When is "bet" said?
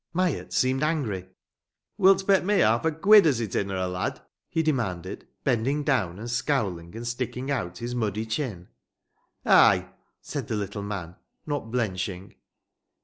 2.25-2.43